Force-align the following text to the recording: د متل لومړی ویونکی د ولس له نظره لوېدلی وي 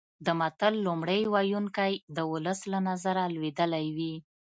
د 0.25 0.27
متل 0.39 0.73
لومړی 0.85 1.21
ویونکی 1.33 1.93
د 2.15 2.17
ولس 2.31 2.59
له 2.71 2.79
نظره 2.89 3.23
لوېدلی 3.35 3.85
وي 3.97 4.15